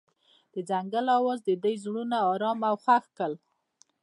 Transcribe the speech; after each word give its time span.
د 0.53 0.55
ځنګل 0.69 1.05
اواز 1.17 1.39
د 1.43 1.49
دوی 1.63 1.75
زړونه 1.83 2.17
ارامه 2.31 2.67
او 2.71 2.75
خوښ 2.83 3.03
کړل. 3.17 3.33